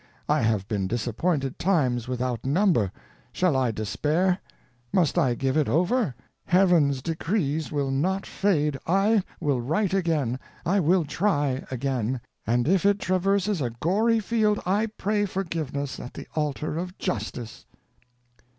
[0.27, 2.91] I have been disappointed times without number.
[3.31, 4.39] Shall I despair?
[4.91, 6.15] must I give it over?
[6.45, 12.83] Heaven's decrees will not fade; I will write again I will try again; and if
[12.83, 17.67] it traverses a gory field, I pray forgiveness at the altar of justice."